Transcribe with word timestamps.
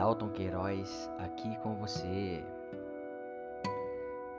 Dalton 0.00 0.30
Queiroz 0.30 1.10
aqui 1.18 1.58
com 1.58 1.74
você. 1.74 2.42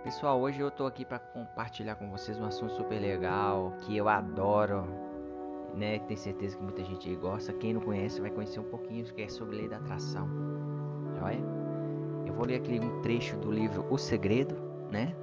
Pessoal, 0.04 0.42
hoje 0.42 0.60
eu 0.60 0.72
tô 0.72 0.88
aqui 0.88 1.06
para 1.06 1.20
compartilhar 1.20 1.94
com 1.98 2.10
vocês 2.10 2.40
um 2.40 2.46
assunto 2.46 2.74
super 2.74 3.00
legal 3.00 3.72
que 3.82 3.96
eu 3.96 4.10
adoro, 4.10 4.88
né? 5.76 6.00
Tenho 6.00 6.20
certeza 6.20 6.58
que 6.58 6.64
muita 6.64 6.84
gente 6.84 7.16
gosta. 7.16 7.54
Quem 7.54 7.76
não 7.76 7.82
conhece 7.82 8.20
vai 8.20 8.32
conhecer 8.32 8.60
um 8.60 8.72
pouquinho 8.72 9.06
que 9.06 9.22
é 9.22 9.30
sobre 9.30 9.58
lei 9.58 9.70
da 9.70 9.78
atração. 9.78 10.28
Joia? 11.20 11.44
Eu 12.26 12.34
vou 12.34 12.48
ler 12.48 12.56
aqui 12.56 12.80
um 12.80 13.00
trecho 13.04 13.38
do 13.38 13.52
livro 13.52 13.86
O 13.92 14.00
Segredo, 14.00 14.56
né? 14.90 15.16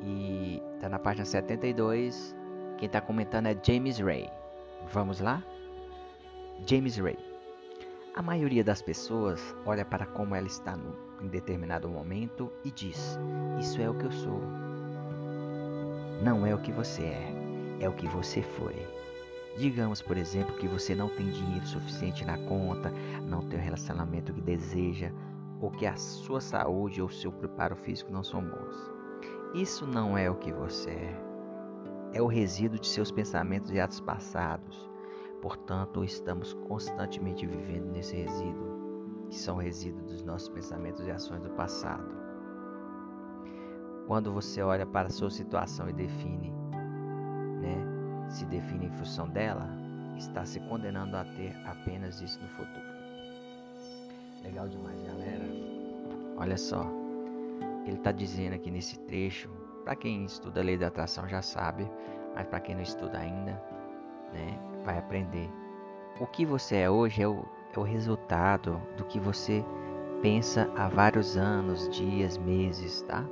E 0.00 0.62
tá 0.80 0.88
na 0.88 0.98
página 0.98 1.26
72. 1.26 2.34
Quem 2.78 2.88
tá 2.88 3.02
comentando 3.02 3.48
é 3.48 3.56
James 3.62 3.98
Ray. 3.98 4.30
Vamos 4.90 5.20
lá? 5.20 5.44
James 6.66 6.96
Ray. 6.96 7.31
A 8.14 8.20
maioria 8.20 8.62
das 8.62 8.82
pessoas 8.82 9.56
olha 9.64 9.86
para 9.86 10.04
como 10.04 10.34
ela 10.34 10.46
está 10.46 10.76
no, 10.76 10.94
em 11.22 11.28
determinado 11.28 11.88
momento 11.88 12.52
e 12.62 12.70
diz: 12.70 13.18
Isso 13.58 13.80
é 13.80 13.88
o 13.88 13.94
que 13.94 14.04
eu 14.04 14.12
sou. 14.12 14.38
Não 16.22 16.44
é 16.44 16.54
o 16.54 16.58
que 16.58 16.70
você 16.70 17.04
é, 17.04 17.32
é 17.80 17.88
o 17.88 17.94
que 17.94 18.06
você 18.06 18.42
foi. 18.42 18.86
Digamos, 19.56 20.02
por 20.02 20.18
exemplo, 20.18 20.54
que 20.56 20.68
você 20.68 20.94
não 20.94 21.08
tem 21.08 21.30
dinheiro 21.30 21.66
suficiente 21.66 22.22
na 22.22 22.36
conta, 22.36 22.92
não 23.26 23.48
tem 23.48 23.58
o 23.58 23.62
relacionamento 23.62 24.34
que 24.34 24.42
deseja, 24.42 25.10
ou 25.58 25.70
que 25.70 25.86
a 25.86 25.96
sua 25.96 26.42
saúde 26.42 27.00
ou 27.00 27.08
seu 27.08 27.32
preparo 27.32 27.76
físico 27.76 28.12
não 28.12 28.22
são 28.22 28.42
bons. 28.42 28.92
Isso 29.54 29.86
não 29.86 30.18
é 30.18 30.30
o 30.30 30.36
que 30.36 30.52
você 30.52 30.90
é. 30.90 31.22
É 32.12 32.20
o 32.20 32.26
resíduo 32.26 32.78
de 32.78 32.88
seus 32.88 33.10
pensamentos 33.10 33.70
e 33.70 33.80
atos 33.80 34.00
passados 34.00 34.91
Portanto, 35.42 36.04
estamos 36.04 36.54
constantemente 36.68 37.44
vivendo 37.44 37.90
nesse 37.90 38.14
resíduo, 38.14 39.26
que 39.28 39.36
são 39.36 39.56
resíduos 39.56 40.06
dos 40.06 40.22
nossos 40.22 40.48
pensamentos 40.48 41.04
e 41.04 41.10
ações 41.10 41.42
do 41.42 41.50
passado. 41.50 42.14
Quando 44.06 44.32
você 44.32 44.62
olha 44.62 44.86
para 44.86 45.08
a 45.08 45.10
sua 45.10 45.30
situação 45.30 45.88
e 45.88 45.92
define, 45.92 46.52
né, 47.60 48.28
se 48.28 48.46
define 48.46 48.86
em 48.86 48.90
função 48.92 49.28
dela, 49.28 49.68
está 50.16 50.44
se 50.44 50.60
condenando 50.60 51.16
a 51.16 51.24
ter 51.24 51.56
apenas 51.66 52.20
isso 52.20 52.40
no 52.40 52.48
futuro. 52.50 52.86
Legal 54.44 54.68
demais, 54.68 55.02
galera. 55.02 55.44
Olha 56.36 56.56
só, 56.56 56.86
ele 57.84 57.96
está 57.96 58.12
dizendo 58.12 58.54
aqui 58.54 58.70
nesse 58.70 58.96
trecho, 59.00 59.50
para 59.82 59.96
quem 59.96 60.24
estuda 60.24 60.60
a 60.60 60.64
lei 60.64 60.78
da 60.78 60.86
atração 60.86 61.26
já 61.28 61.42
sabe, 61.42 61.90
mas 62.32 62.46
para 62.46 62.60
quem 62.60 62.76
não 62.76 62.82
estuda 62.82 63.18
ainda, 63.18 63.60
né, 64.32 64.71
vai 64.84 64.98
aprender. 64.98 65.50
O 66.20 66.26
que 66.26 66.44
você 66.44 66.76
é 66.76 66.90
hoje 66.90 67.22
é 67.22 67.28
o, 67.28 67.44
é 67.74 67.78
o 67.78 67.82
resultado 67.82 68.80
do 68.96 69.04
que 69.04 69.18
você 69.18 69.64
pensa 70.20 70.70
há 70.76 70.88
vários 70.88 71.36
anos, 71.36 71.88
dias, 71.88 72.38
meses, 72.38 73.02
tá? 73.02 73.24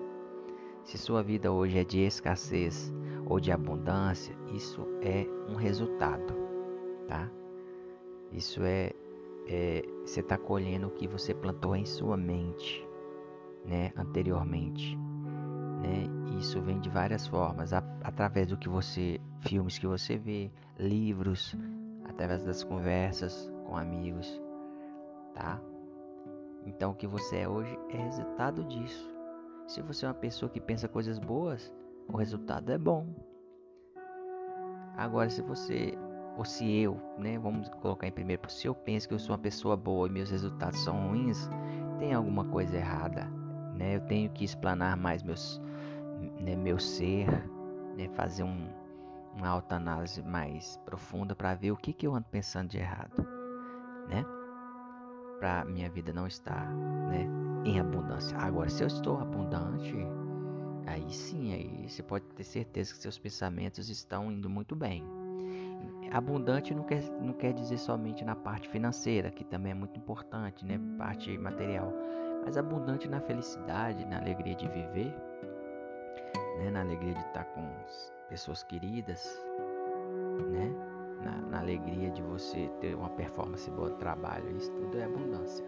Se 0.84 0.98
sua 0.98 1.23
vida 1.23 1.53
hoje 1.53 1.78
é 1.78 1.84
de 1.84 2.01
escassez 2.01 2.93
ou 3.27 3.39
de 3.39 3.53
abundância, 3.53 4.34
isso 4.53 4.87
é 5.03 5.27
um 5.48 5.55
resultado, 5.55 6.34
tá? 7.06 7.31
Isso 8.33 8.62
é, 8.62 8.93
é 9.47 9.84
você 10.05 10.21
está 10.21 10.37
colhendo 10.37 10.89
o 10.89 10.91
que 10.91 11.06
você 11.06 11.34
plantou 11.34 11.77
em 11.77 11.84
sua 11.84 12.17
mente, 12.17 12.84
né, 13.65 13.93
anteriormente? 13.97 14.98
Isso 16.41 16.58
vem 16.62 16.80
de 16.80 16.88
várias 16.88 17.27
formas, 17.27 17.74
a, 17.74 17.83
através 18.02 18.46
do 18.46 18.56
que 18.56 18.66
você, 18.66 19.20
filmes 19.41 19.78
que 19.78 19.86
você 19.86 20.16
vê, 20.16 20.50
livros, 20.78 21.55
através 22.08 22.42
das 22.42 22.64
conversas 22.64 23.52
com 23.66 23.77
amigos, 23.77 24.41
tá? 25.34 25.60
Então 26.65 26.92
o 26.92 26.94
que 26.94 27.06
você 27.06 27.41
é 27.41 27.48
hoje 27.48 27.78
é 27.91 27.98
resultado 27.98 28.65
disso. 28.65 29.06
Se 29.66 29.82
você 29.82 30.06
é 30.06 30.09
uma 30.09 30.15
pessoa 30.15 30.48
que 30.48 30.59
pensa 30.59 30.88
coisas 30.88 31.19
boas, 31.19 31.70
o 32.09 32.16
resultado 32.16 32.72
é 32.72 32.78
bom. 32.78 33.06
Agora 34.97 35.28
se 35.28 35.42
você 35.42 35.92
ou 36.38 36.44
se 36.47 36.66
eu, 36.81 36.98
né, 37.19 37.38
vamos 37.38 37.69
colocar 37.69 38.06
em 38.06 38.12
primeiro, 38.12 38.50
se 38.50 38.66
eu 38.66 38.75
penso 38.75 39.06
que 39.06 39.12
eu 39.12 39.19
sou 39.19 39.32
uma 39.32 39.42
pessoa 39.42 39.76
boa 39.76 40.09
e 40.09 40.10
meus 40.10 40.31
resultados 40.31 40.82
são 40.82 41.09
ruins, 41.09 41.50
tem 41.98 42.15
alguma 42.15 42.47
coisa 42.47 42.78
errada, 42.78 43.26
né? 43.76 43.97
Eu 43.97 44.00
tenho 44.00 44.31
que 44.31 44.42
explanar 44.42 44.97
mais 44.97 45.22
meus 45.22 45.60
né, 46.41 46.56
meu 46.56 46.78
ser, 46.78 47.28
né, 47.97 48.09
fazer 48.15 48.43
um, 48.43 48.69
uma 49.37 49.49
autoanálise 49.49 50.23
mais 50.23 50.77
profunda 50.84 51.34
para 51.34 51.55
ver 51.55 51.71
o 51.71 51.77
que, 51.77 51.93
que 51.93 52.06
eu 52.06 52.15
ando 52.15 52.27
pensando 52.31 52.69
de 52.69 52.78
errado, 52.78 53.27
né? 54.09 54.25
Para 55.39 55.65
minha 55.65 55.89
vida 55.89 56.12
não 56.12 56.27
estar, 56.27 56.69
né, 57.09 57.27
em 57.65 57.78
abundância. 57.78 58.37
Agora, 58.39 58.69
se 58.69 58.83
eu 58.83 58.87
estou 58.87 59.19
abundante, 59.19 59.95
aí 60.87 61.12
sim, 61.12 61.53
aí 61.53 61.89
você 61.89 62.03
pode 62.03 62.25
ter 62.27 62.45
certeza 62.45 62.93
que 62.93 63.01
seus 63.01 63.19
pensamentos 63.19 63.89
estão 63.89 64.33
indo 64.33 64.49
muito 64.49 64.75
bem. 64.75 65.05
Abundante 66.12 66.75
não 66.75 66.83
quer, 66.83 67.03
não 67.21 67.33
quer 67.33 67.53
dizer 67.53 67.78
somente 67.78 68.25
na 68.25 68.34
parte 68.34 68.69
financeira, 68.69 69.31
que 69.31 69.45
também 69.45 69.71
é 69.71 69.75
muito 69.75 69.97
importante, 69.97 70.67
né? 70.67 70.81
Parte 70.99 71.39
material. 71.39 71.93
Mas 72.45 72.57
abundante 72.57 73.09
na 73.09 73.21
felicidade, 73.21 74.05
na 74.07 74.19
alegria 74.19 74.57
de 74.57 74.67
viver, 74.67 75.15
né? 76.60 76.71
na 76.71 76.81
alegria 76.81 77.15
de 77.15 77.21
estar 77.21 77.44
com 77.44 77.66
pessoas 78.28 78.62
queridas, 78.62 79.43
né? 80.50 80.72
Na, 81.25 81.37
na, 81.48 81.59
alegria 81.60 82.10
de 82.10 82.22
você 82.22 82.71
ter 82.81 82.94
uma 82.94 83.10
performance 83.10 83.71
boa 83.71 83.91
no 83.91 83.97
trabalho. 83.97 84.56
Isso 84.56 84.71
tudo 84.72 84.98
é 84.98 85.04
abundância. 85.04 85.65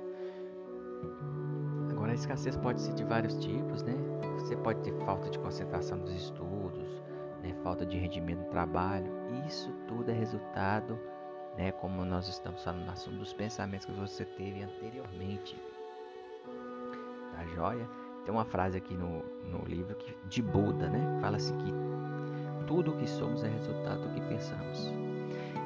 Agora, 1.91 2.13
a 2.13 2.15
escassez 2.15 2.57
pode 2.57 2.81
ser 2.81 2.95
de 2.95 3.05
vários 3.05 3.35
tipos, 3.37 3.83
né? 3.83 3.95
Você 4.39 4.57
pode 4.57 4.81
ter 4.81 4.93
falta 5.05 5.29
de 5.29 5.39
concentração 5.39 5.99
nos 5.99 6.13
estudos, 6.13 7.03
né? 7.43 7.55
falta 7.63 7.85
de 7.85 7.99
rendimento 7.99 8.41
no 8.41 8.51
trabalho. 8.51 9.11
Isso 9.47 9.71
tudo 9.89 10.11
é 10.11 10.15
resultado, 10.15 10.99
né? 11.57 11.73
Como 11.73 12.05
nós 12.05 12.29
estamos 12.29 12.65
falando 12.65 12.87
no 12.87 12.93
assunto 12.93 13.19
dos 13.19 13.35
pensamentos 13.35 13.87
que 13.87 13.93
você 13.93 14.25
teve 14.25 14.63
anteriormente. 14.63 15.61
Tá 17.35 17.45
joia? 17.55 18.02
Tem 18.25 18.33
uma 18.33 18.45
frase 18.45 18.77
aqui 18.77 18.97
no, 18.97 19.23
no 19.45 19.65
livro 19.67 19.95
que, 19.97 20.15
de 20.29 20.43
Buda, 20.43 20.89
né? 20.89 21.19
Fala 21.21 21.37
assim 21.37 21.57
que 21.59 21.73
tudo 22.67 22.93
o 22.93 22.97
que 22.97 23.09
somos 23.09 23.43
é 23.43 23.49
resultado 23.49 24.03
do 24.03 24.15
que 24.15 24.21
pensamos. 24.23 24.93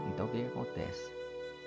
Então 0.09 0.27
o 0.27 0.29
que, 0.29 0.43
que 0.43 0.49
acontece? 0.49 1.13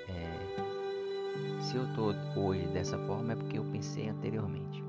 É, 0.07 1.61
se 1.61 1.77
eu 1.77 1.85
estou 1.85 2.15
hoje 2.35 2.65
dessa 2.67 2.97
forma 2.99 3.33
é 3.33 3.35
porque 3.35 3.59
eu 3.59 3.63
pensei 3.65 4.09
anteriormente. 4.09 4.83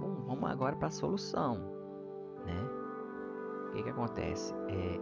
Bom, 0.00 0.24
vamos 0.26 0.50
agora 0.50 0.74
para 0.74 0.88
a 0.88 0.90
solução, 0.90 1.56
né? 2.44 2.68
O 3.68 3.72
que, 3.72 3.84
que 3.84 3.90
acontece? 3.90 4.52
É, 4.68 5.00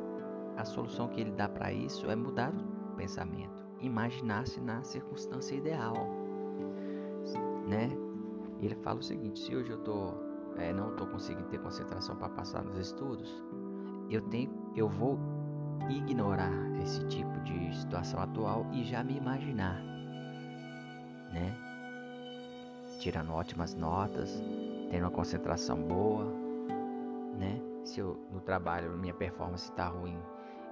a 0.56 0.64
solução 0.64 1.08
que 1.08 1.20
ele 1.20 1.32
dá 1.32 1.48
para 1.48 1.72
isso 1.72 2.10
é 2.10 2.14
mudar 2.14 2.52
o 2.92 2.96
pensamento, 2.96 3.66
imaginar-se 3.80 4.60
na 4.60 4.82
circunstância 4.82 5.54
ideal, 5.54 5.94
né? 7.66 7.88
Ele 8.66 8.74
fala 8.76 8.98
o 8.98 9.02
seguinte: 9.02 9.40
se 9.40 9.54
hoje 9.54 9.70
eu 9.70 9.78
tô, 9.78 10.14
é, 10.56 10.72
não 10.72 10.90
estou 10.90 11.06
conseguindo 11.06 11.48
ter 11.48 11.58
concentração 11.58 12.16
para 12.16 12.28
passar 12.28 12.62
nos 12.62 12.76
estudos, 12.76 13.42
eu 14.10 14.20
tenho, 14.22 14.50
eu 14.76 14.88
vou 14.88 15.18
ignorar 15.88 16.52
esse 16.82 17.04
tipo 17.06 17.40
de 17.40 17.74
situação 17.76 18.20
atual 18.20 18.66
e 18.72 18.84
já 18.84 19.02
me 19.02 19.16
imaginar, 19.16 19.80
né? 21.32 21.56
Tirando 23.00 23.32
ótimas 23.32 23.74
notas, 23.74 24.42
tendo 24.90 25.04
uma 25.04 25.10
concentração 25.10 25.80
boa, 25.82 26.24
né? 27.38 27.60
Se 27.84 28.00
eu 28.00 28.20
no 28.30 28.40
trabalho 28.40 28.92
minha 28.92 29.14
performance 29.14 29.70
está 29.70 29.86
ruim, 29.86 30.18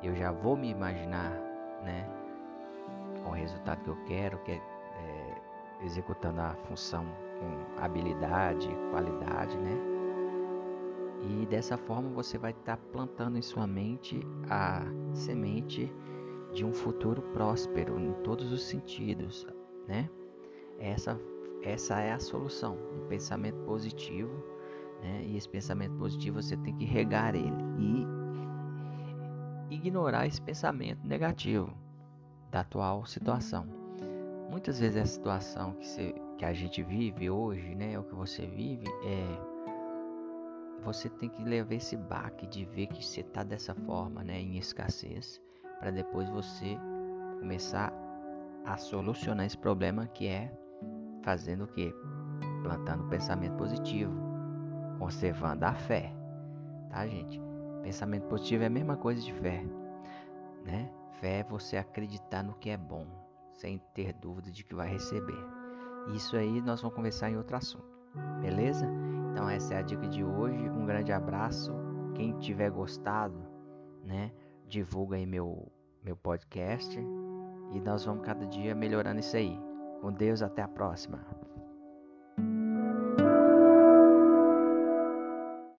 eu 0.03 0.15
já 0.15 0.31
vou 0.31 0.57
me 0.57 0.69
imaginar, 0.69 1.31
né? 1.83 2.07
Com 3.25 3.31
o 3.31 3.33
resultado 3.33 3.83
que 3.83 3.89
eu 3.89 4.05
quero, 4.05 4.39
que 4.45 4.53
é, 4.53 4.57
é 4.57 5.85
executando 5.85 6.41
a 6.41 6.55
função 6.67 7.07
com 7.39 7.81
habilidade, 7.83 8.69
qualidade, 8.91 9.57
né? 9.59 9.79
E 11.23 11.47
dessa 11.47 11.77
forma 11.77 12.09
você 12.11 12.39
vai 12.39 12.53
estar 12.53 12.77
tá 12.77 12.83
plantando 12.93 13.37
em 13.37 13.43
sua 13.43 13.67
mente 13.67 14.21
a 14.49 14.83
semente 15.13 15.93
de 16.53 16.65
um 16.65 16.73
futuro 16.73 17.23
próspero 17.33 17.99
em 17.99 18.13
todos 18.23 18.53
os 18.53 18.63
sentidos, 18.63 19.47
né? 19.87 20.09
Essa 20.79 21.19
essa 21.63 21.99
é 22.01 22.13
a 22.13 22.21
solução, 22.21 22.79
um 22.95 23.09
pensamento 23.09 23.59
positivo, 23.65 24.33
né? 25.03 25.25
E 25.25 25.37
esse 25.37 25.49
pensamento 25.49 25.97
positivo 25.97 26.41
você 26.41 26.57
tem 26.57 26.77
que 26.77 26.85
regar 26.85 27.35
ele 27.35 27.65
e 27.79 29.75
ignorar 29.75 30.27
esse 30.27 30.41
pensamento 30.41 31.05
negativo 31.07 31.73
da 32.51 32.61
atual 32.61 33.05
situação. 33.05 33.67
Muitas 34.51 34.81
vezes 34.81 34.97
a 34.97 35.05
situação 35.05 35.75
que 35.75 35.87
você 35.87 36.15
que 36.39 36.45
a 36.45 36.53
gente 36.53 36.83
vive 36.85 37.29
hoje, 37.29 37.75
né, 37.75 37.99
o 37.99 38.05
que 38.05 38.15
você 38.15 38.47
vive, 38.47 38.87
é 39.05 39.59
você 40.85 41.09
tem 41.09 41.29
que 41.29 41.43
levar 41.43 41.75
esse 41.75 41.97
baque 41.97 42.47
de 42.47 42.65
ver 42.65 42.87
que 42.87 43.05
você 43.05 43.21
está 43.21 43.43
dessa 43.43 43.75
forma, 43.75 44.23
né, 44.23 44.41
em 44.41 44.57
escassez, 44.57 45.43
para 45.81 45.91
depois 45.91 46.29
você 46.31 46.79
começar 47.41 47.93
a 48.65 48.77
solucionar 48.77 49.47
esse 49.47 49.59
problema 49.59 50.07
que 50.07 50.29
é 50.29 50.57
fazendo 51.25 51.65
o 51.65 51.69
quê? 51.69 51.93
Plantando 52.63 53.09
pensamento 53.09 53.57
positivo, 53.57 54.15
conservando 55.01 55.65
a 55.65 55.75
fé. 55.75 56.15
Tá, 56.89 57.07
gente? 57.07 57.41
Pensamento 57.83 58.29
positivo 58.29 58.63
é 58.63 58.67
a 58.67 58.71
mesma 58.71 58.97
coisa 58.97 59.21
de 59.21 59.33
fé, 59.35 59.65
né? 60.65 60.89
Fé 61.21 61.41
é 61.41 61.45
você 61.45 61.77
acreditar 61.77 62.45
no 62.45 62.55
que 62.55 62.71
é 62.71 62.77
bom, 62.77 63.07
sem 63.53 63.79
ter 63.93 64.13
dúvida 64.13 64.53
de 64.53 64.63
que 64.63 64.75
vai 64.75 64.89
receber. 64.89 65.58
Isso 66.15 66.37
aí 66.37 66.61
nós 66.61 66.81
vamos 66.81 66.97
conversar 66.97 67.31
em 67.31 67.37
outro 67.37 67.57
assunto, 67.57 67.85
beleza? 68.41 68.87
Então 69.33 69.49
essa 69.49 69.75
é 69.75 69.79
a 69.79 69.83
dica 69.83 70.09
de 70.09 70.25
hoje. 70.25 70.69
Um 70.71 70.87
grande 70.87 71.13
abraço. 71.13 71.73
Quem 72.15 72.33
tiver 72.39 72.71
gostado, 72.71 73.39
né, 74.03 74.33
divulga 74.67 75.17
aí 75.17 75.27
meu 75.27 75.71
meu 76.03 76.17
podcast 76.17 76.99
e 77.73 77.81
nós 77.81 78.05
vamos 78.05 78.25
cada 78.25 78.47
dia 78.47 78.75
melhorando 78.75 79.21
isso 79.21 79.37
aí. 79.37 79.59
Com 80.01 80.13
Deus, 80.13 80.43
até 80.43 80.63
a 80.63 80.69
próxima. 80.69 81.19